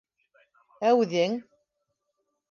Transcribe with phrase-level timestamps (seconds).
[0.91, 1.35] Ә үҙең...